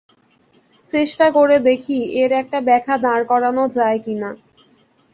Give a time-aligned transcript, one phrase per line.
[0.89, 4.29] চেষ্টা করে দেখি, এর একটা ব্যাখ্যা দাঁড় করানো যায় কিনা।